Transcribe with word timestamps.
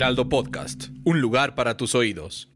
Heraldo 0.00 0.30
Podcast, 0.30 0.84
un 1.04 1.20
lugar 1.20 1.54
para 1.54 1.76
tus 1.76 1.94
oídos. 1.94 2.48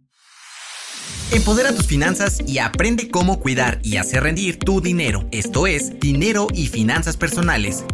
Empodera 1.31 1.75
tus 1.75 1.87
finanzas 1.87 2.41
y 2.49 2.57
aprende 2.57 3.11
cómo 3.11 3.39
cuidar 3.39 3.81
y 3.83 3.99
hacer 3.99 4.23
rendir 4.23 4.59
tu 4.59 4.81
dinero. 4.81 5.29
Esto 5.31 5.67
es 5.67 6.01
Dinero 6.01 6.49
y 6.55 6.69
Finanzas 6.69 7.19
Personales 7.19 7.85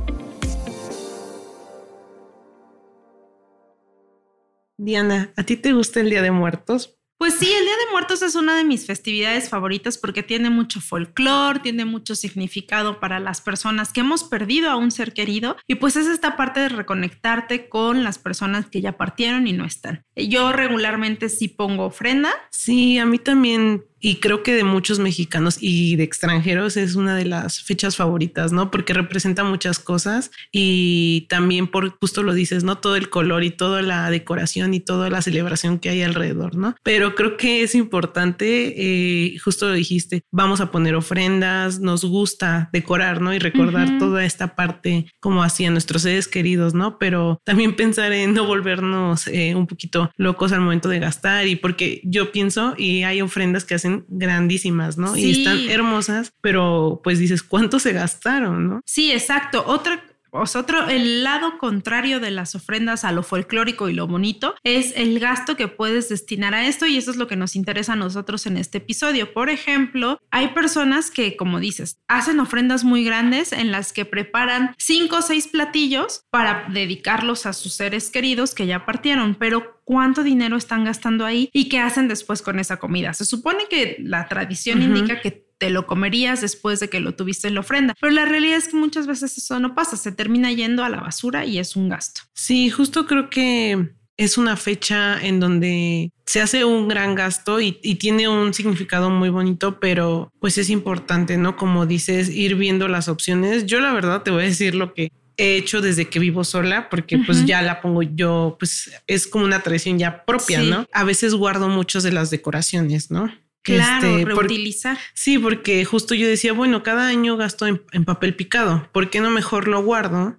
Diana, 4.79 5.33
¿a 5.37 5.43
ti 5.43 5.57
te 5.57 5.73
gusta 5.73 5.99
el 5.99 6.11
Día 6.11 6.23
de 6.23 6.30
Muertos? 6.30 7.00
Pues 7.20 7.34
sí, 7.34 7.52
el 7.52 7.66
Día 7.66 7.74
de 7.74 7.92
Muertos 7.92 8.23
es 8.23 8.34
una 8.34 8.56
de 8.56 8.65
mis 8.65 8.87
festividades 8.87 9.51
favoritas 9.51 9.98
porque 9.98 10.23
tiene 10.23 10.48
mucho 10.48 10.80
folclore, 10.80 11.60
tiene 11.60 11.84
mucho 11.84 12.15
significado 12.15 12.98
para 12.98 13.20
las 13.20 13.43
personas 13.43 13.93
que 13.93 14.01
hemos 14.01 14.24
perdido 14.24 14.70
a 14.70 14.77
un 14.77 14.91
ser 14.91 15.12
querido 15.12 15.59
y 15.66 15.74
pues 15.74 15.96
es 15.96 16.06
esta 16.06 16.38
parte 16.38 16.60
de 16.60 16.70
reconectarte 16.70 17.69
con 17.69 18.05
las 18.05 18.19
personas 18.19 18.70
que 18.70 18.80
ya 18.80 18.96
partieron 18.96 19.46
y 19.46 19.52
no 19.52 19.66
están. 19.66 20.02
Yo 20.16 20.51
regularmente 20.52 21.29
sí 21.29 21.49
pongo 21.49 21.85
ofrenda. 21.85 22.30
Sí, 22.51 22.96
a 22.96 23.04
mí 23.04 23.18
también 23.18 23.84
y 24.01 24.16
creo 24.16 24.43
que 24.43 24.54
de 24.54 24.65
muchos 24.65 24.98
mexicanos 24.98 25.59
y 25.60 25.96
de 25.96 26.04
extranjeros 26.04 26.76
es 26.76 26.95
una 26.95 27.15
de 27.15 27.26
las 27.26 27.62
fechas 27.62 27.96
favoritas, 27.96 28.52
¿no? 28.52 28.70
Porque 28.70 28.95
representa 28.95 29.45
muchas 29.45 29.79
cosas 29.79 30.30
y 30.51 31.26
también 31.29 31.66
por 31.66 31.98
justo 31.98 32.23
lo 32.23 32.32
dices, 32.32 32.65
¿no? 32.65 32.78
Todo 32.78 32.96
el 32.96 33.10
color 33.10 33.45
y 33.45 33.51
toda 33.51 33.82
la 33.82 34.10
decoración 34.10 34.74
y 34.74 34.80
toda 34.80 35.10
la 35.10 35.23
celebración 35.23 35.78
que 35.78 35.90
hay 35.90 36.02
alrededor, 36.02 36.56
¿no? 36.56 36.74
Pero 36.82 37.15
creo 37.15 37.37
que 37.37 37.62
es 37.62 37.74
importante, 37.74 38.74
eh, 38.76 39.38
justo 39.38 39.68
lo 39.68 39.74
dijiste, 39.74 40.23
vamos 40.30 40.60
a 40.60 40.71
poner 40.71 40.95
ofrendas, 40.95 41.80
nos 41.80 42.04
gusta 42.04 42.71
decorar, 42.73 43.21
¿no? 43.21 43.34
Y 43.34 43.38
recordar 43.38 43.98
toda 43.98 44.24
esta 44.24 44.54
parte 44.54 45.06
como 45.21 45.43
hacían 45.43 45.74
nuestros 45.74 46.02
seres 46.02 46.26
queridos, 46.26 46.74
¿no? 46.74 46.98
Pero 46.98 47.40
también 47.45 47.76
pensar 47.76 48.12
en 48.12 48.32
no 48.32 48.46
volvernos 48.46 49.26
eh, 49.26 49.54
un 49.54 49.66
poquito 49.66 50.10
locos 50.16 50.52
al 50.52 50.60
momento 50.60 50.88
de 50.88 50.98
gastar 50.98 51.46
y 51.46 51.56
porque 51.56 52.01
yo 52.04 52.32
pienso 52.32 52.74
y 52.78 53.02
hay 53.02 53.21
ofrendas 53.21 53.65
que 53.65 53.74
hacen 53.74 53.90
grandísimas, 54.09 54.99
¿no? 54.99 55.16
Y 55.16 55.30
están 55.30 55.59
hermosas, 55.71 56.33
pero 56.41 57.01
pues 57.02 57.19
dices, 57.19 57.43
¿cuánto 57.43 57.79
se 57.79 57.93
gastaron, 57.93 58.69
no? 58.69 58.80
Sí, 58.85 59.13
exacto. 59.13 59.65
Otra 59.66 60.02
otro, 60.33 60.89
el 60.89 61.25
lado 61.25 61.59
contrario 61.59 62.21
de 62.21 62.31
las 62.31 62.55
ofrendas 62.55 63.05
a 63.05 63.13
lo 63.13 63.23
folclórico 63.23 63.89
y 63.89 63.95
lo 63.95 64.06
bonito 64.06 64.55
es 64.65 64.93
el 64.97 65.19
gasto 65.19 65.56
que 65.56 65.69
puedes 65.69 66.09
destinar 66.09 66.55
a 66.55 66.67
esto 66.67 66.87
y 66.87 66.97
eso 66.97 67.11
es 67.11 67.17
lo 67.17 67.27
que 67.27 67.37
nos 67.37 67.56
interesa 67.56 67.95
a 67.95 67.97
nosotros 67.97 68.47
en 68.47 68.56
este 68.56 68.78
episodio. 68.78 69.33
Por 69.33 69.51
ejemplo, 69.51 70.21
hay 70.31 70.49
personas 70.49 71.11
que, 71.11 71.37
como 71.37 71.61
dices, 71.61 71.99
hacen 72.09 72.41
ofrendas 72.41 72.84
muy 72.84 73.05
grandes 73.05 73.53
en 73.53 73.71
las 73.71 73.93
que 73.93 74.05
preparan 74.05 74.75
cinco 74.78 75.19
o 75.19 75.23
seis 75.23 75.49
platillos 75.49 76.25
para 76.31 76.67
dedicarlos 76.73 77.47
a 77.47 77.53
sus 77.53 77.75
seres 77.75 78.11
queridos 78.11 78.55
que 78.55 78.67
ya 78.67 78.87
partieron, 78.87 79.34
pero 79.34 79.81
cuánto 79.84 80.23
dinero 80.23 80.56
están 80.56 80.84
gastando 80.84 81.25
ahí 81.25 81.51
y 81.53 81.69
qué 81.69 81.81
hacen 81.81 82.09
después 82.09 82.43
con 82.43 82.59
esa 82.59 82.78
comida. 82.78 83.12
Se 83.12 83.25
supone 83.25 83.65
que 83.69 83.97
la 83.99 84.29
tradición 84.29 84.83
indica 84.83 85.21
que 85.21 85.50
te 85.60 85.69
lo 85.69 85.87
comerías 85.87 86.41
después 86.41 86.81
de 86.81 86.88
que 86.88 87.00
lo 87.00 87.15
tuviste 87.15 87.47
en 87.47 87.54
la 87.54 87.60
ofrenda. 87.60 87.94
Pero 88.00 88.12
la 88.12 88.25
realidad 88.25 88.56
es 88.56 88.69
que 88.69 88.76
muchas 88.76 89.06
veces 89.06 89.37
eso 89.37 89.60
no 89.60 89.75
pasa, 89.75 89.98
se 89.98 90.10
termina 90.10 90.50
yendo 90.50 90.82
a 90.82 90.88
la 90.88 91.00
basura 91.00 91.44
y 91.44 91.59
es 91.59 91.76
un 91.76 91.91
gasto. 91.91 92.22
Sí, 92.32 92.71
justo 92.71 93.06
creo 93.06 93.28
que 93.28 93.91
es 94.16 94.38
una 94.38 94.56
fecha 94.56 95.21
en 95.21 95.38
donde 95.38 96.12
se 96.25 96.41
hace 96.41 96.65
un 96.65 96.88
gran 96.88 97.15
gasto 97.15 97.60
y, 97.60 97.72
tiene 97.72 98.26
un 98.26 98.54
significado 98.54 99.10
muy 99.10 99.28
bonito, 99.28 99.78
pero 99.81 100.32
pues 100.41 100.56
es 100.56 100.71
importante, 100.71 101.37
¿no? 101.37 101.56
Como 101.56 101.84
dices, 101.84 102.31
ir 102.31 102.54
viendo 102.54 102.88
las 102.88 103.09
opciones. 103.09 103.66
Yo 103.66 103.81
la 103.81 103.92
verdad 103.92 104.22
te 104.22 104.31
voy 104.31 104.44
a 104.44 104.47
decir 104.47 104.75
lo 104.75 104.94
que 104.94 105.12
he 105.37 105.56
hecho 105.56 105.82
desde 105.82 106.09
que 106.09 106.19
vivo 106.19 106.44
sola, 106.44 106.88
porque 106.88 107.19
pues 107.19 107.44
ya 107.44 107.60
la 107.60 107.82
pongo 107.82 108.03
yo, 108.03 108.56
pues 108.59 108.91
es 109.06 109.27
como 109.27 109.44
una 109.44 109.62
tradición 109.62 109.98
ya 109.98 110.25
propia, 110.25 110.62
¿no? 110.62 110.87
A 110.92 111.04
veces 111.04 111.34
guardo 111.34 111.69
muchas 111.69 112.03
de 112.03 112.12
las 112.12 112.31
decoraciones, 112.31 113.10
¿no? 113.10 113.31
Claro, 113.62 114.19
este, 114.19 114.25
reutilizar. 114.25 114.98
sí, 115.15 115.38
porque 115.38 115.84
justo 115.84 116.15
yo 116.15 116.26
decía, 116.26 116.53
bueno, 116.53 116.82
cada 116.82 117.09
año 117.09 117.37
gasto 117.37 117.66
en, 117.66 118.04
papel 118.04 118.34
picado, 118.34 118.88
¿por 118.93 119.10
qué 119.10 119.21
no 119.21 119.31
mejor 119.31 119.69
lo 119.69 119.82
guardo? 119.82 120.38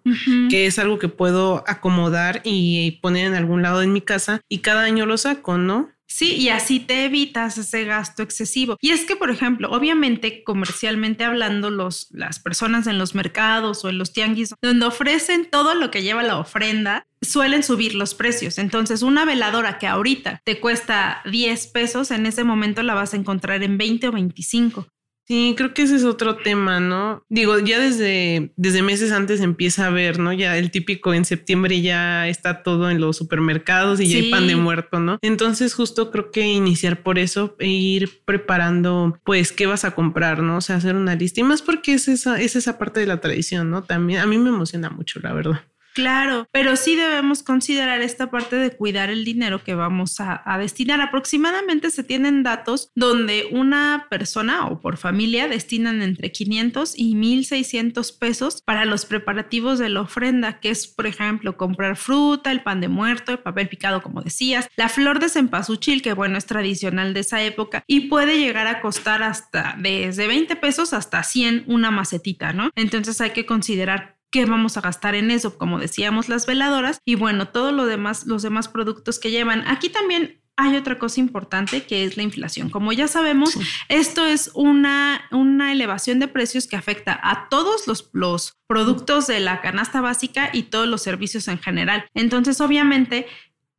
Que 0.49 0.65
es 0.65 0.79
algo 0.79 0.97
que 0.97 1.07
puedo 1.07 1.63
acomodar 1.67 2.41
y 2.43 2.99
poner 3.01 3.27
en 3.27 3.35
algún 3.35 3.61
lado 3.61 3.79
de 3.79 3.87
mi 3.87 4.01
casa 4.01 4.41
y 4.49 4.59
cada 4.59 4.83
año 4.83 5.05
lo 5.05 5.17
saco, 5.17 5.57
¿no? 5.57 5.91
Sí, 6.13 6.35
y 6.35 6.49
así 6.49 6.81
te 6.81 7.05
evitas 7.05 7.57
ese 7.57 7.85
gasto 7.85 8.21
excesivo. 8.21 8.77
Y 8.81 8.89
es 8.91 9.05
que, 9.05 9.15
por 9.15 9.31
ejemplo, 9.31 9.71
obviamente 9.71 10.43
comercialmente 10.43 11.23
hablando, 11.23 11.69
los, 11.69 12.09
las 12.11 12.37
personas 12.37 12.85
en 12.87 12.97
los 12.97 13.15
mercados 13.15 13.85
o 13.85 13.89
en 13.89 13.97
los 13.97 14.11
tianguis, 14.11 14.53
donde 14.61 14.85
ofrecen 14.85 15.49
todo 15.49 15.73
lo 15.73 15.89
que 15.89 16.03
lleva 16.03 16.21
la 16.21 16.37
ofrenda, 16.37 17.07
suelen 17.21 17.63
subir 17.63 17.95
los 17.95 18.13
precios. 18.13 18.57
Entonces, 18.57 19.03
una 19.03 19.23
veladora 19.23 19.79
que 19.79 19.87
ahorita 19.87 20.41
te 20.43 20.59
cuesta 20.59 21.21
10 21.31 21.67
pesos, 21.67 22.11
en 22.11 22.25
ese 22.25 22.43
momento 22.43 22.83
la 22.83 22.93
vas 22.93 23.13
a 23.13 23.17
encontrar 23.17 23.63
en 23.63 23.77
20 23.77 24.09
o 24.09 24.11
25. 24.11 24.87
Sí, 25.27 25.53
creo 25.55 25.73
que 25.73 25.83
ese 25.83 25.95
es 25.95 26.03
otro 26.03 26.37
tema, 26.37 26.79
¿no? 26.79 27.23
Digo, 27.29 27.57
ya 27.59 27.79
desde, 27.79 28.51
desde 28.57 28.81
meses 28.81 29.11
antes 29.11 29.39
empieza 29.39 29.87
a 29.87 29.89
ver, 29.89 30.19
¿no? 30.19 30.33
Ya 30.33 30.57
el 30.57 30.71
típico 30.71 31.13
en 31.13 31.25
septiembre 31.25 31.81
ya 31.81 32.27
está 32.27 32.63
todo 32.63 32.89
en 32.89 32.99
los 32.99 33.17
supermercados 33.17 33.99
y 34.01 34.09
ya 34.09 34.17
hay 34.17 34.31
pan 34.31 34.47
de 34.47 34.55
muerto, 34.55 34.99
¿no? 34.99 35.19
Entonces 35.21 35.73
justo 35.73 36.11
creo 36.11 36.31
que 36.31 36.47
iniciar 36.47 37.03
por 37.03 37.17
eso 37.17 37.55
e 37.59 37.67
ir 37.67 38.23
preparando, 38.25 39.19
pues, 39.23 39.51
qué 39.51 39.67
vas 39.67 39.85
a 39.85 39.91
comprar, 39.91 40.41
¿no? 40.41 40.57
O 40.57 40.61
sea, 40.61 40.75
hacer 40.75 40.95
una 40.95 41.15
lista 41.15 41.39
y 41.39 41.43
más 41.43 41.61
porque 41.61 41.93
es 41.93 42.07
esa, 42.07 42.41
es 42.41 42.55
esa 42.55 42.77
parte 42.77 42.99
de 42.99 43.05
la 43.05 43.21
tradición, 43.21 43.69
¿no? 43.69 43.83
También 43.83 44.19
a 44.19 44.25
mí 44.25 44.37
me 44.37 44.49
emociona 44.49 44.89
mucho, 44.89 45.19
la 45.21 45.33
verdad. 45.33 45.61
Claro, 45.93 46.47
pero 46.51 46.77
sí 46.77 46.95
debemos 46.95 47.43
considerar 47.43 48.01
esta 48.01 48.31
parte 48.31 48.55
de 48.55 48.71
cuidar 48.71 49.09
el 49.09 49.25
dinero 49.25 49.63
que 49.63 49.75
vamos 49.75 50.19
a, 50.19 50.41
destinar. 50.57 51.01
Aproximadamente 51.01 51.89
se 51.89 52.03
tienen 52.03 52.43
datos 52.43 52.91
donde 52.95 53.49
una 53.51 54.07
persona 54.09 54.67
o 54.67 54.79
por 54.79 54.97
familia 54.97 55.47
destinan 55.47 56.01
entre 56.01 56.31
500 56.31 56.93
y 56.95 57.15
1600 57.15 58.11
pesos 58.11 58.61
para 58.63 58.85
los 58.85 59.05
preparativos 59.05 59.79
de 59.79 59.89
la 59.89 60.01
ofrenda, 60.01 60.59
que 60.59 60.69
es, 60.69 60.87
por 60.87 61.07
ejemplo, 61.07 61.57
comprar 61.57 61.97
fruta, 61.97 62.51
el 62.51 62.61
pan 62.61 62.79
de 62.79 62.87
muerto, 62.87 63.31
el 63.31 63.39
papel 63.39 63.67
picado, 63.67 64.01
como 64.01 64.21
decías, 64.21 64.69
la 64.75 64.87
flor 64.87 65.19
de 65.19 65.29
cempasúchil, 65.29 66.01
que 66.01 66.13
bueno, 66.13 66.37
es 66.37 66.45
tradicional 66.45 67.13
de 67.13 67.21
esa 67.21 67.41
época 67.43 67.83
y 67.87 68.01
puede 68.01 68.37
llegar 68.37 68.67
a 68.67 68.81
costar 68.81 69.23
hasta 69.23 69.75
desde 69.79 70.27
20 70.27 70.55
pesos 70.57 70.93
hasta 70.93 71.23
100 71.23 71.65
una 71.67 71.91
macetita, 71.91 72.53
¿no? 72.53 72.69
Entonces 72.75 73.19
hay 73.21 73.31
que 73.31 73.45
considerar 73.45 74.20
qué 74.31 74.45
vamos 74.45 74.77
a 74.77 74.81
gastar 74.81 75.13
en 75.15 75.29
eso, 75.29 75.57
como 75.57 75.77
decíamos, 75.77 76.29
las 76.29 76.45
veladoras 76.45 76.99
y 77.05 77.15
bueno, 77.15 77.49
todo 77.49 77.71
lo 77.71 77.85
demás, 77.85 78.25
los 78.25 78.41
demás 78.41 78.67
productos 78.67 79.19
que 79.19 79.29
llevan. 79.29 79.67
Aquí 79.67 79.89
también 79.89 80.41
hay 80.57 80.75
otra 80.75 80.99
cosa 80.99 81.19
importante 81.19 81.83
que 81.83 82.05
es 82.05 82.17
la 82.17 82.23
inflación. 82.23 82.69
Como 82.69 82.93
ya 82.93 83.07
sabemos, 83.07 83.57
esto 83.89 84.25
es 84.25 84.51
una, 84.53 85.21
una 85.31 85.71
elevación 85.71 86.19
de 86.19 86.27
precios 86.27 86.67
que 86.67 86.75
afecta 86.75 87.19
a 87.21 87.49
todos 87.49 87.87
los, 87.87 88.09
los 88.13 88.57
productos 88.67 89.27
de 89.27 89.39
la 89.39 89.61
canasta 89.61 90.01
básica 90.01 90.49
y 90.53 90.63
todos 90.63 90.87
los 90.87 91.01
servicios 91.01 91.47
en 91.47 91.59
general. 91.59 92.05
Entonces, 92.13 92.61
obviamente, 92.61 93.27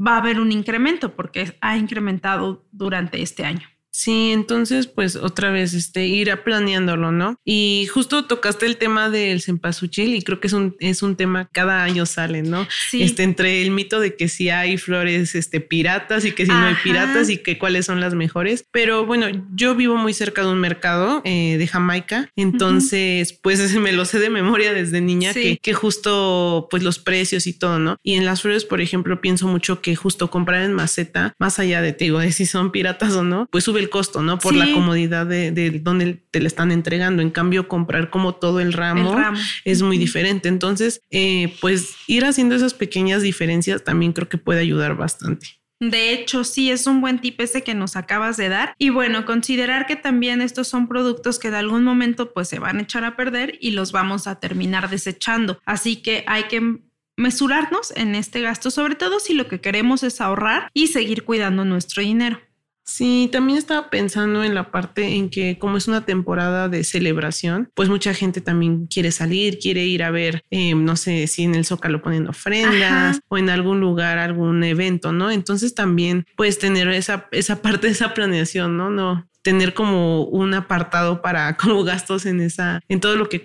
va 0.04 0.14
a 0.14 0.18
haber 0.18 0.40
un 0.40 0.50
incremento 0.50 1.14
porque 1.14 1.56
ha 1.60 1.76
incrementado 1.76 2.66
durante 2.72 3.22
este 3.22 3.44
año. 3.44 3.68
Sí, 3.92 4.30
entonces 4.32 4.86
pues 4.86 5.16
otra 5.16 5.50
vez 5.50 5.74
este 5.74 6.06
ir 6.06 6.32
planeándolo, 6.44 7.12
¿no? 7.12 7.38
Y 7.44 7.86
justo 7.92 8.24
tocaste 8.24 8.64
el 8.64 8.78
tema 8.78 9.10
del 9.10 9.42
cempasúchil 9.42 10.14
y 10.14 10.22
creo 10.22 10.40
que 10.40 10.46
es 10.46 10.54
un 10.54 10.74
es 10.80 11.02
un 11.02 11.16
tema 11.16 11.48
cada 11.52 11.84
año 11.84 12.06
sale, 12.06 12.42
¿no? 12.42 12.66
Sí. 12.90 13.02
Este 13.02 13.22
entre 13.22 13.60
el 13.60 13.70
mito 13.70 14.00
de 14.00 14.16
que 14.16 14.28
si 14.28 14.48
hay 14.48 14.78
flores 14.78 15.34
este 15.34 15.60
piratas 15.60 16.24
y 16.24 16.32
que 16.32 16.46
si 16.46 16.52
no 16.52 16.64
hay 16.66 16.74
piratas 16.82 17.28
y 17.28 17.36
que 17.36 17.58
cuáles 17.58 17.84
son 17.84 18.00
las 18.00 18.14
mejores, 18.14 18.64
pero 18.72 19.04
bueno, 19.04 19.26
yo 19.54 19.74
vivo 19.74 19.96
muy 19.96 20.14
cerca 20.14 20.42
de 20.42 20.48
un 20.48 20.58
mercado 20.58 21.20
eh, 21.24 21.56
de 21.58 21.66
Jamaica, 21.66 22.30
entonces 22.34 23.34
pues 23.42 23.74
me 23.78 23.92
lo 23.92 24.06
sé 24.06 24.18
de 24.18 24.30
memoria 24.30 24.72
desde 24.72 25.02
niña 25.02 25.34
que, 25.34 25.58
que 25.58 25.74
justo 25.74 26.66
pues 26.70 26.82
los 26.82 26.98
precios 26.98 27.46
y 27.46 27.52
todo, 27.52 27.78
¿no? 27.78 27.98
Y 28.02 28.14
en 28.14 28.24
las 28.24 28.40
flores, 28.40 28.64
por 28.64 28.80
ejemplo, 28.80 29.20
pienso 29.20 29.48
mucho 29.48 29.82
que 29.82 29.94
justo 29.96 30.30
comprar 30.30 30.62
en 30.62 30.72
maceta, 30.72 31.34
más 31.38 31.58
allá 31.58 31.82
de 31.82 31.92
te 31.92 32.04
digo 32.04 32.20
de 32.20 32.32
si 32.32 32.46
son 32.46 32.72
piratas 32.72 33.12
o 33.12 33.22
no, 33.22 33.46
pues 33.50 33.64
sube 33.64 33.81
el 33.82 33.90
costo, 33.90 34.22
¿no? 34.22 34.38
Por 34.38 34.54
la 34.54 34.72
comodidad 34.72 35.26
de, 35.26 35.50
de, 35.50 35.70
donde 35.70 36.22
te 36.30 36.40
le 36.40 36.46
están 36.46 36.72
entregando. 36.72 37.22
En 37.22 37.30
cambio, 37.30 37.68
comprar 37.68 38.10
como 38.10 38.34
todo 38.34 38.60
el 38.60 38.72
ramo, 38.72 39.16
es 39.64 39.82
muy 39.82 39.98
diferente. 39.98 40.48
Entonces, 40.48 41.00
eh, 41.10 41.54
pues 41.60 41.94
ir 42.06 42.24
haciendo 42.24 42.54
esas 42.54 42.74
pequeñas 42.74 43.22
diferencias 43.22 43.84
también 43.84 44.12
creo 44.12 44.28
que 44.28 44.38
puede 44.38 44.60
ayudar 44.60 44.96
bastante. 44.96 45.46
De 45.80 46.12
hecho, 46.12 46.44
sí, 46.44 46.70
es 46.70 46.86
un 46.86 47.00
buen 47.00 47.18
tip 47.18 47.40
ese 47.40 47.62
que 47.62 47.74
nos 47.74 47.96
acabas 47.96 48.36
de 48.36 48.48
dar. 48.48 48.76
Y 48.78 48.90
bueno, 48.90 49.24
considerar 49.24 49.86
que 49.86 49.96
también 49.96 50.40
estos 50.40 50.68
son 50.68 50.86
productos 50.86 51.40
que 51.40 51.50
de 51.50 51.56
algún 51.56 51.82
momento 51.82 52.32
pues 52.32 52.48
se 52.48 52.60
van 52.60 52.78
a 52.78 52.82
echar 52.82 53.04
a 53.04 53.16
perder 53.16 53.58
y 53.60 53.72
los 53.72 53.90
vamos 53.90 54.28
a 54.28 54.38
terminar 54.38 54.90
desechando. 54.90 55.58
Así 55.64 55.96
que 55.96 56.22
hay 56.28 56.44
que 56.44 56.78
mesurarnos 57.16 57.92
en 57.96 58.14
este 58.14 58.40
gasto, 58.42 58.70
sobre 58.70 58.94
todo 58.94 59.18
si 59.18 59.34
lo 59.34 59.48
que 59.48 59.60
queremos 59.60 60.04
es 60.04 60.20
ahorrar 60.20 60.70
y 60.72 60.86
seguir 60.86 61.24
cuidando 61.24 61.64
nuestro 61.64 62.00
dinero. 62.00 62.40
Sí, 62.84 63.28
también 63.30 63.58
estaba 63.58 63.90
pensando 63.90 64.42
en 64.42 64.54
la 64.54 64.70
parte 64.70 65.14
en 65.14 65.30
que 65.30 65.58
como 65.58 65.76
es 65.76 65.86
una 65.86 66.04
temporada 66.04 66.68
de 66.68 66.82
celebración, 66.84 67.70
pues 67.74 67.88
mucha 67.88 68.12
gente 68.12 68.40
también 68.40 68.86
quiere 68.86 69.12
salir, 69.12 69.58
quiere 69.58 69.84
ir 69.84 70.02
a 70.02 70.10
ver, 70.10 70.44
eh, 70.50 70.74
no 70.74 70.96
sé 70.96 71.26
si 71.28 71.44
en 71.44 71.54
el 71.54 71.64
Zócalo 71.64 72.02
poniendo 72.02 72.30
ofrendas 72.30 73.20
o 73.28 73.38
en 73.38 73.50
algún 73.50 73.80
lugar, 73.80 74.18
algún 74.18 74.64
evento, 74.64 75.12
¿no? 75.12 75.30
Entonces 75.30 75.74
también 75.74 76.26
puedes 76.36 76.58
tener 76.58 76.88
esa, 76.88 77.28
esa 77.30 77.62
parte 77.62 77.86
de 77.86 77.92
esa 77.92 78.14
planeación, 78.14 78.76
¿no? 78.76 78.90
No 78.90 79.26
tener 79.42 79.74
como 79.74 80.24
un 80.24 80.54
apartado 80.54 81.20
para 81.20 81.56
como 81.58 81.84
gastos 81.84 82.26
en 82.26 82.40
esa, 82.40 82.80
en 82.88 83.00
todo 83.00 83.16
lo 83.16 83.28
que 83.28 83.42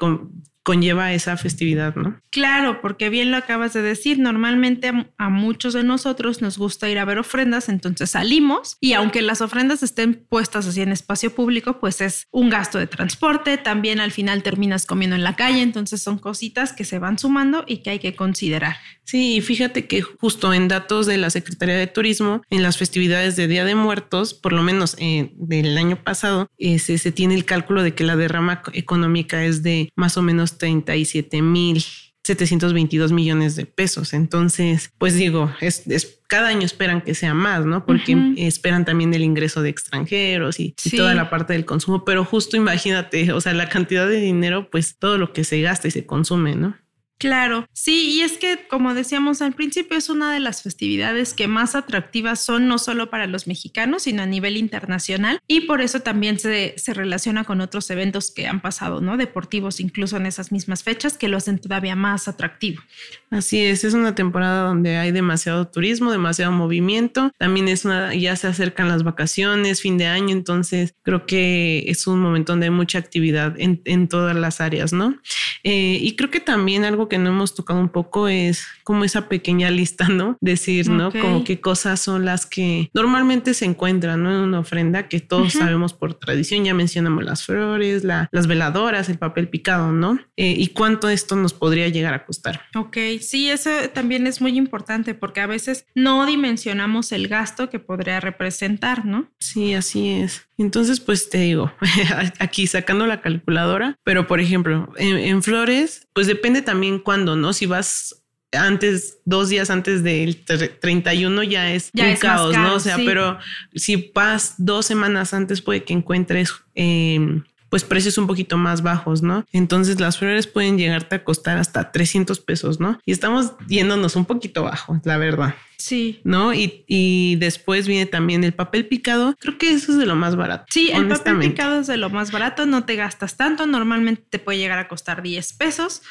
conlleva 0.68 1.14
esa 1.14 1.38
festividad, 1.38 1.96
¿no? 1.96 2.20
Claro, 2.30 2.82
porque 2.82 3.08
bien 3.08 3.32
lo 3.32 3.38
acabas 3.38 3.72
de 3.72 3.82
decir, 3.82 4.20
normalmente 4.20 4.92
a, 5.18 5.30
muchos 5.30 5.74
de 5.74 5.86
nosotros 5.86 6.42
nos 6.42 6.58
gusta 6.58 6.90
ir 6.90 7.00
a 7.00 7.06
ver 7.06 7.20
ofrendas, 7.20 7.70
entonces 7.70 8.10
salimos 8.10 8.76
y 8.82 8.92
aunque 8.92 9.22
las 9.22 9.40
ofrendas 9.40 9.82
estén 9.82 10.26
puestas 10.28 10.68
así 10.68 10.82
en 10.82 10.92
espacio 10.92 11.34
público, 11.34 11.80
pues 11.80 12.02
es 12.02 12.28
un 12.32 12.50
gasto 12.50 12.80
de 12.80 12.88
transporte, 12.88 13.58
también 13.58 14.02
al 14.02 14.12
final 14.12 14.44
terminas 14.44 14.86
comiendo 14.86 15.16
en 15.16 15.24
la 15.24 15.38
calle, 15.38 15.62
entonces 15.62 16.02
son 16.02 16.20
cositas 16.20 16.74
que 16.74 16.84
se 16.84 17.00
van 17.00 17.18
sumando 17.18 17.64
y 17.66 17.78
que 17.78 17.92
hay 17.92 18.00
que 18.00 18.18
considerar. 18.18 18.76
Sí, 19.06 19.40
fíjate 19.40 19.88
que 19.88 20.02
justo 20.02 20.54
en 20.54 20.68
datos 20.68 21.06
de 21.06 21.18
la 21.18 21.30
Secretaría 21.30 21.78
de 21.78 21.88
Turismo, 21.88 22.42
en 22.50 22.62
las 22.62 22.78
festividades 22.78 23.38
de 23.38 23.48
Día 23.48 23.64
de 23.64 23.74
Muertos, 23.74 24.34
por 24.34 24.52
lo 24.52 24.64
menos 24.64 24.98
eh, 25.00 25.32
del 25.38 25.78
año 25.78 26.04
pasado, 26.04 26.52
se, 26.60 26.98
se 26.98 27.12
tiene 27.14 27.36
el 27.36 27.46
cálculo 27.46 27.84
de 27.84 27.96
que 27.96 28.04
la 28.04 28.18
derrama 28.18 28.64
económica 28.74 29.46
es 29.46 29.64
de 29.64 29.94
más 29.96 30.18
o 30.18 30.22
menos 30.22 30.57
37 30.58 31.42
mil 31.42 31.84
722 32.28 33.12
millones 33.12 33.56
de 33.56 33.66
pesos. 33.66 34.14
Entonces, 34.14 34.92
pues 34.98 35.16
digo, 35.16 35.52
es, 35.62 35.84
cada 36.28 36.50
año 36.50 36.66
esperan 36.66 37.02
que 37.02 37.16
sea 37.16 37.34
más, 37.34 37.66
¿no? 37.66 37.86
Porque 37.86 38.34
esperan 38.38 38.86
también 38.86 39.14
el 39.14 39.24
ingreso 39.24 39.62
de 39.62 39.70
extranjeros 39.70 40.60
y, 40.60 40.76
y, 40.84 40.98
toda 40.98 41.14
la 41.14 41.30
parte 41.30 41.54
del 41.54 41.66
consumo. 41.66 42.04
Pero 42.04 42.26
justo 42.26 42.58
imagínate, 42.58 43.32
o 43.32 43.40
sea, 43.40 43.54
la 43.54 43.70
cantidad 43.70 44.08
de 44.08 44.20
dinero, 44.20 44.70
pues 44.70 44.98
todo 44.98 45.18
lo 45.18 45.32
que 45.32 45.44
se 45.44 45.62
gasta 45.62 45.88
y 45.88 45.92
se 45.92 46.06
consume, 46.06 46.56
¿no? 46.56 46.76
Claro, 47.20 47.68
sí, 47.74 48.12
y 48.12 48.22
es 48.22 48.38
que 48.38 48.68
como 48.70 48.94
decíamos 48.94 49.42
al 49.42 49.54
principio, 49.54 49.98
es 49.98 50.10
una 50.10 50.32
de 50.34 50.40
las 50.40 50.62
festividades 50.62 51.34
que 51.34 51.48
más 51.48 51.74
atractivas 51.74 52.46
son 52.46 52.68
no 52.68 52.78
solo 52.78 53.10
para 53.10 53.26
los 53.26 53.48
mexicanos, 53.48 54.04
sino 54.04 54.22
a 54.22 54.28
nivel 54.28 54.56
internacional, 54.56 55.40
y 55.48 55.62
por 55.62 55.82
eso 55.82 56.02
también 56.02 56.38
se, 56.38 56.76
se 56.78 56.94
relaciona 56.94 57.44
con 57.44 57.60
otros 57.62 57.90
eventos 57.90 58.32
que 58.32 58.46
han 58.46 58.62
pasado, 58.62 59.02
¿no? 59.02 59.18
Deportivos, 59.18 59.80
incluso 59.80 60.18
en 60.18 60.28
esas 60.28 60.52
mismas 60.52 60.84
fechas, 60.84 61.18
que 61.18 61.28
lo 61.28 61.38
hacen 61.38 61.58
todavía 61.58 61.96
más 61.96 62.28
atractivo. 62.28 62.84
Así 63.32 63.66
es, 63.66 63.84
es 63.84 63.96
una 63.96 64.14
temporada 64.14 64.68
donde 64.68 64.98
hay 64.98 65.12
demasiado 65.12 65.68
turismo, 65.68 66.12
demasiado 66.12 66.52
movimiento, 66.52 67.32
también 67.40 67.68
es 67.68 67.84
una, 67.84 68.14
ya 68.14 68.36
se 68.36 68.46
acercan 68.46 68.90
las 68.90 69.04
vacaciones, 69.04 69.82
fin 69.82 69.98
de 69.98 70.06
año, 70.06 70.34
entonces 70.34 70.94
creo 71.02 71.26
que 71.26 71.84
es 71.88 72.06
un 72.06 72.20
momento 72.20 72.52
donde 72.52 72.68
hay 72.68 72.72
mucha 72.72 73.00
actividad 73.00 73.56
en, 73.58 73.82
en 73.86 74.08
todas 74.08 74.36
las 74.36 74.62
áreas, 74.62 74.94
¿no? 74.94 75.18
Eh, 75.64 75.98
y 76.00 76.16
creo 76.16 76.30
que 76.30 76.40
también 76.40 76.86
algo 76.86 77.07
que 77.08 77.18
no 77.18 77.30
hemos 77.30 77.56
tocado 77.56 77.80
un 77.80 77.90
poco 77.90 78.28
es 78.28 78.66
como 78.84 79.04
esa 79.04 79.30
pequeña 79.30 79.70
lista, 79.70 80.08
¿no? 80.08 80.38
Decir, 80.42 80.90
¿no? 80.90 81.12
Como 81.12 81.44
qué 81.44 81.60
cosas 81.60 82.00
son 82.00 82.26
las 82.26 82.46
que 82.46 82.90
normalmente 82.94 83.54
se 83.54 83.66
encuentran, 83.66 84.24
¿no? 84.24 84.32
En 84.32 84.38
una 84.38 84.60
ofrenda 84.60 85.08
que 85.08 85.20
todos 85.20 85.54
sabemos 85.54 85.94
por 85.94 86.14
tradición, 86.14 86.66
ya 86.66 86.74
mencionamos 86.74 87.24
las 87.24 87.44
flores, 87.44 88.04
las 88.04 88.48
veladoras, 88.48 89.10
el 89.10 89.18
papel 89.18 89.50
picado, 89.50 89.92
¿no? 89.92 90.20
Eh, 90.36 90.56
y 90.58 90.68
cuánto 90.68 91.10
esto 91.10 91.36
nos 91.36 91.54
podría 91.54 91.88
llegar 91.90 92.14
a 92.14 92.26
costar. 92.26 92.62
Ok, 92.76 92.98
sí, 93.22 93.50
eso 93.50 93.70
también 93.94 94.28
es 94.28 94.42
muy 94.42 94.58
importante 94.58 95.14
porque 95.14 95.42
a 95.42 95.48
veces 95.48 95.86
no 95.96 96.26
dimensionamos 96.26 97.12
el 97.12 97.28
gasto 97.28 97.70
que 97.70 97.80
podría 97.80 98.20
representar, 98.20 99.06
¿no? 99.06 99.30
Sí, 99.40 99.74
así 99.74 100.10
es. 100.10 100.48
Entonces, 100.58 101.00
pues 101.00 101.30
te 101.30 101.38
digo, 101.40 101.72
aquí 102.40 102.66
sacando 102.68 103.06
la 103.06 103.22
calculadora, 103.22 103.96
pero 104.04 104.26
por 104.28 104.40
ejemplo, 104.40 104.92
en, 104.98 105.44
flores, 105.44 106.07
pues 106.18 106.26
depende 106.26 106.64
también 106.64 106.98
cuándo, 106.98 107.36
¿no? 107.36 107.54
Si 107.54 107.68
vas 107.68 108.24
antes, 108.52 109.20
dos 109.24 109.50
días 109.50 109.70
antes 109.70 110.02
del 110.02 110.44
31 110.44 111.44
ya 111.44 111.72
es 111.72 111.92
un 111.94 112.16
caos, 112.16 112.58
¿no? 112.58 112.74
O 112.74 112.80
sea, 112.80 112.96
pero 112.98 113.38
si 113.76 114.12
vas 114.16 114.56
dos 114.58 114.88
semanas 114.88 115.36
antes 115.36 115.62
puede 115.62 115.84
que 115.84 115.94
encuentres... 115.94 116.56
Eh, 116.74 117.44
pues 117.70 117.84
precios 117.84 118.18
un 118.18 118.28
poquito 118.28 118.58
más 118.58 118.82
bajos, 118.82 119.22
¿no? 119.22 119.46
Entonces 119.52 120.00
las 120.00 120.18
flores 120.18 120.48
pueden 120.48 120.78
llegarte 120.78 121.18
a 121.18 121.24
costar 121.26 121.58
hasta 121.58 121.92
300 121.92 122.40
pesos, 122.40 122.80
¿no? 122.80 122.98
Y 123.06 123.12
estamos 123.12 123.52
yéndonos 123.68 124.16
un 124.16 124.26
poquito 124.26 124.64
bajo, 124.64 125.00
la 125.04 125.18
verdad. 125.18 125.54
Sí. 125.78 126.22
¿No? 126.24 126.54
Y, 126.54 126.84
y, 126.88 127.36
después 127.36 127.88
viene 127.88 128.06
también 128.06 128.44
el 128.44 128.54
papel 128.54 128.88
picado. 128.88 129.36
Creo 129.40 129.58
que 129.58 129.72
eso 129.72 129.92
es 129.92 129.98
de 129.98 130.06
lo 130.06 130.16
más 130.16 130.36
barato. 130.36 130.66
Sí, 130.70 130.90
el 130.92 131.08
papel 131.08 131.40
picado 131.40 131.82
es 131.82 131.88
de 131.88 131.98
lo 131.98 132.10
más 132.10 132.32
barato, 132.32 132.66
no 132.66 132.86
te 132.86 132.96
gastas 132.96 133.38
tanto. 133.38 133.68
Normalmente 133.68 134.24
te 134.30 134.40
puede 134.40 134.58
llegar 134.58 134.80
a 134.80 134.88
costar 134.88 135.22
10 135.22 135.54
pesos 135.54 136.02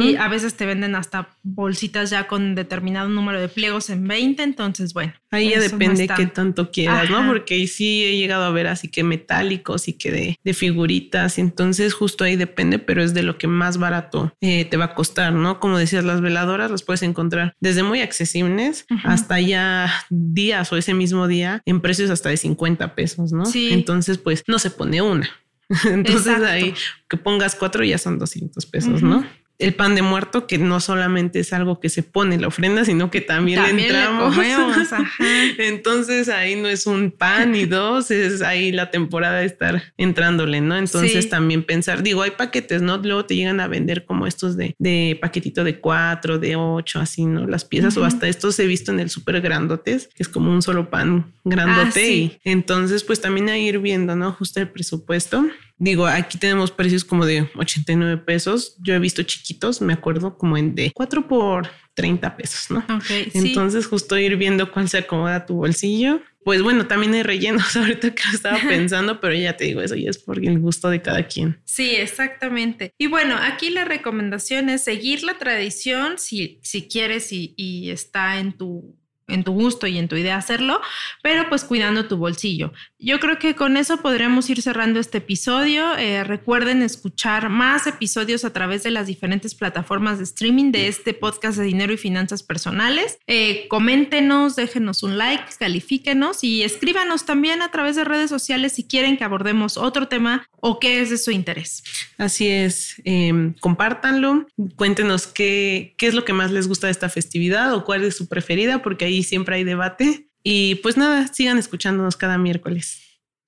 y 0.00 0.16
a 0.16 0.28
veces 0.28 0.54
te 0.54 0.66
venden 0.66 0.94
hasta 0.94 1.28
bolsitas 1.42 2.10
ya 2.10 2.26
con 2.28 2.54
determinado 2.54 3.08
número 3.08 3.40
de 3.40 3.48
pliegos 3.48 3.90
en 3.90 4.06
20. 4.06 4.42
Entonces, 4.42 4.94
bueno. 4.94 5.12
Ahí 5.30 5.50
ya 5.50 5.60
depende 5.60 6.08
qué 6.16 6.26
tanto 6.26 6.70
quieras, 6.70 7.10
¿no? 7.10 7.26
Porque 7.26 7.66
sí 7.66 8.04
he 8.04 8.16
llegado 8.16 8.44
a 8.44 8.50
ver 8.50 8.68
así 8.68 8.88
que 8.88 9.02
metálicos 9.02 9.88
y 9.88 9.92
que 9.92 10.10
de, 10.10 10.38
de 10.42 10.54
figuritas. 10.54 11.38
Entonces, 11.38 11.94
justo 11.94 12.24
ahí 12.24 12.36
depende, 12.36 12.78
pero 12.78 13.02
es 13.02 13.12
de 13.12 13.22
lo 13.22 13.36
que 13.38 13.48
más 13.48 13.78
barato 13.78 14.32
eh, 14.40 14.64
te 14.64 14.76
va 14.76 14.86
a 14.86 14.94
costar, 14.94 15.32
¿no? 15.32 15.58
Como 15.60 15.78
decías, 15.78 16.04
las 16.04 16.20
veladoras 16.20 16.70
las 16.70 16.82
puedes 16.82 17.02
encontrar 17.02 17.54
desde 17.60 17.82
muy 17.82 18.00
accesibles 18.00 18.86
hasta 19.16 19.40
ya 19.40 19.92
días 20.10 20.70
o 20.72 20.76
ese 20.76 20.94
mismo 20.94 21.26
día 21.26 21.62
en 21.64 21.80
precios 21.80 22.10
hasta 22.10 22.28
de 22.28 22.36
50 22.36 22.94
pesos, 22.94 23.32
¿no? 23.32 23.46
Sí. 23.46 23.72
Entonces, 23.72 24.18
pues 24.18 24.44
no 24.46 24.58
se 24.58 24.70
pone 24.70 25.02
una. 25.02 25.28
Entonces 25.84 26.42
ahí 26.42 26.74
que 27.08 27.16
pongas 27.16 27.54
cuatro 27.56 27.82
ya 27.82 27.98
son 27.98 28.18
200 28.18 28.66
pesos, 28.66 29.02
¿no? 29.02 29.24
El 29.58 29.74
pan 29.74 29.94
de 29.94 30.02
muerto, 30.02 30.46
que 30.46 30.58
no 30.58 30.80
solamente 30.80 31.40
es 31.40 31.52
algo 31.52 31.80
que 31.80 31.88
se 31.88 32.02
pone 32.02 32.36
en 32.36 32.40
la 32.40 32.48
ofrenda, 32.48 32.84
sino 32.84 33.10
que 33.10 33.20
también, 33.20 33.62
le 33.62 33.70
entramos. 33.70 34.34
Entonces 35.58 36.28
ahí 36.28 36.56
no 36.56 36.68
es 36.68 36.86
un 36.86 37.10
pan 37.10 37.54
y 37.54 37.66
dos, 37.66 38.10
es 38.10 38.42
ahí 38.42 38.72
la 38.72 38.90
temporada 38.90 39.40
de 39.40 39.46
estar 39.46 39.82
entrándole, 39.98 40.60
¿no? 40.60 40.76
Entonces 40.76 41.28
también 41.28 41.62
pensar, 41.62 42.02
digo, 42.02 42.22
hay 42.22 42.30
paquetes, 42.30 42.80
¿no? 42.80 42.96
Luego 42.98 43.26
te 43.26 43.36
llegan 43.36 43.60
a 43.60 43.68
vender 43.68 44.04
como 44.04 44.26
estos 44.26 44.56
de, 44.56 44.74
de 44.78 45.18
paquetito 45.20 45.64
de 45.64 45.80
cuatro, 45.80 46.38
de 46.38 46.56
ocho, 46.56 47.00
así, 47.00 47.26
¿no? 47.26 47.46
Las 47.46 47.64
piezas 47.64 47.96
o 47.96 48.04
hasta 48.04 48.26
estos 48.28 48.58
he 48.58 48.66
visto 48.66 48.90
en 48.90 49.00
el 49.00 49.10
súper 49.10 49.40
grandotes, 49.40 50.08
que 50.14 50.22
es 50.22 50.28
como 50.28 50.50
un 50.50 50.62
solo 50.62 50.88
pan 50.88 51.34
grandote. 51.44 52.00
Ah, 52.00 52.08
y 52.08 52.40
entonces, 52.44 53.04
pues 53.04 53.20
también 53.20 53.48
hay 53.48 53.66
ir 53.66 53.78
viendo, 53.78 54.16
¿no? 54.16 54.32
Justo 54.32 54.60
el 54.60 54.68
presupuesto. 54.68 55.46
Digo, 55.78 56.06
aquí 56.06 56.38
tenemos 56.38 56.70
precios 56.70 57.04
como 57.04 57.26
de 57.26 57.50
89 57.56 58.22
pesos. 58.24 58.76
Yo 58.82 58.94
he 58.94 58.98
visto 58.98 59.22
chiquitos, 59.22 59.80
me 59.82 59.92
acuerdo 59.92 60.38
como 60.38 60.56
en 60.56 60.74
de 60.74 60.90
4 60.94 61.28
por 61.28 61.68
30 61.94 62.36
pesos, 62.36 62.70
¿no? 62.70 62.78
Ok. 62.78 63.34
Entonces, 63.34 63.86
justo 63.86 64.18
ir 64.18 64.36
viendo 64.36 64.70
cuál 64.72 64.88
se 64.88 64.98
acomoda 64.98 65.36
a 65.36 65.46
tu 65.46 65.54
bolsillo. 65.54 66.22
Pues 66.44 66.62
bueno, 66.62 66.86
también 66.86 67.12
hay 67.12 67.22
rellenos 67.22 67.76
ahorita 67.76 68.14
que 68.14 68.22
estaba 68.32 68.58
pensando, 68.68 69.20
pero 69.20 69.34
ya 69.34 69.56
te 69.56 69.64
digo, 69.64 69.82
eso 69.82 69.96
ya 69.96 70.10
es 70.10 70.18
por 70.18 70.38
el 70.38 70.58
gusto 70.60 70.88
de 70.88 71.02
cada 71.02 71.26
quien. 71.26 71.60
Sí, 71.64 71.96
exactamente. 71.96 72.92
Y 72.98 73.08
bueno, 73.08 73.36
aquí 73.36 73.70
la 73.70 73.84
recomendación 73.84 74.70
es 74.70 74.84
seguir 74.84 75.24
la 75.24 75.38
tradición 75.38 76.18
si, 76.18 76.58
si 76.62 76.88
quieres 76.88 77.32
y, 77.32 77.54
y 77.56 77.90
está 77.90 78.38
en 78.38 78.52
tu 78.52 78.96
en 79.28 79.44
tu 79.44 79.52
gusto 79.52 79.86
y 79.86 79.98
en 79.98 80.08
tu 80.08 80.16
idea 80.16 80.36
hacerlo, 80.36 80.80
pero 81.22 81.48
pues 81.48 81.64
cuidando 81.64 82.06
tu 82.06 82.16
bolsillo. 82.16 82.72
Yo 82.98 83.20
creo 83.20 83.38
que 83.38 83.54
con 83.54 83.76
eso 83.76 83.98
podremos 83.98 84.48
ir 84.50 84.62
cerrando 84.62 85.00
este 85.00 85.18
episodio. 85.18 85.96
Eh, 85.96 86.24
recuerden 86.24 86.82
escuchar 86.82 87.48
más 87.48 87.86
episodios 87.86 88.44
a 88.44 88.52
través 88.52 88.82
de 88.82 88.90
las 88.90 89.06
diferentes 89.06 89.54
plataformas 89.54 90.18
de 90.18 90.24
streaming 90.24 90.70
de 90.72 90.88
este 90.88 91.14
podcast 91.14 91.58
de 91.58 91.64
dinero 91.64 91.92
y 91.92 91.96
finanzas 91.96 92.42
personales. 92.42 93.18
Eh, 93.26 93.66
coméntenos, 93.68 94.56
déjenos 94.56 95.02
un 95.02 95.18
like, 95.18 95.44
califíquenos 95.58 96.44
y 96.44 96.62
escríbanos 96.62 97.26
también 97.26 97.62
a 97.62 97.70
través 97.70 97.96
de 97.96 98.04
redes 98.04 98.30
sociales 98.30 98.72
si 98.72 98.84
quieren 98.84 99.16
que 99.16 99.24
abordemos 99.24 99.76
otro 99.76 100.08
tema 100.08 100.48
o 100.60 100.78
qué 100.78 101.00
es 101.00 101.10
de 101.10 101.18
su 101.18 101.30
interés. 101.30 101.82
Así 102.18 102.48
es, 102.48 103.00
eh, 103.04 103.52
compártanlo, 103.60 104.46
cuéntenos 104.76 105.26
qué, 105.26 105.94
qué 105.98 106.06
es 106.06 106.14
lo 106.14 106.24
que 106.24 106.32
más 106.32 106.50
les 106.50 106.68
gusta 106.68 106.86
de 106.86 106.92
esta 106.92 107.08
festividad 107.08 107.74
o 107.74 107.84
cuál 107.84 108.04
es 108.04 108.16
su 108.16 108.28
preferida, 108.28 108.82
porque 108.82 109.04
ahí 109.04 109.15
siempre 109.22 109.56
hay 109.56 109.64
debate. 109.64 110.30
Y 110.42 110.76
pues 110.76 110.96
nada, 110.96 111.26
sigan 111.32 111.58
escuchándonos 111.58 112.16
cada 112.16 112.38
miércoles. 112.38 113.02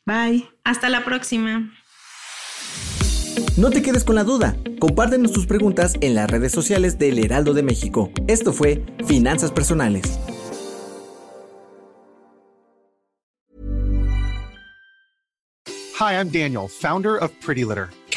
Bye. 0.05 0.49
Hasta 0.65 0.89
la 0.89 1.05
próxima. 1.05 1.73
No 3.57 3.71
te 3.71 3.83
quedes 3.83 4.05
con 4.05 4.15
la 4.15 4.25
duda. 4.25 4.57
Compártenos 4.79 5.33
tus 5.33 5.47
preguntas 5.47 5.95
en 6.01 6.15
las 6.15 6.31
redes 6.31 6.53
sociales 6.53 6.99
del 6.99 7.19
Heraldo 7.19 7.55
de 7.55 7.63
México. 7.63 8.11
Esto 8.27 8.53
fue 8.53 8.85
Finanzas 9.07 9.51
Personales. 9.53 10.19
Hi, 16.01 16.15
I'm 16.15 16.31
Daniel, 16.31 16.69
founder 16.69 17.17
of 17.17 17.33
Pretty 17.45 17.65
Litter. 17.65 17.89